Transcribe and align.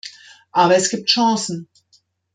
Aber 0.51 0.75
es 0.75 0.89
gibt 0.89 1.09
Chancen. 1.09 1.69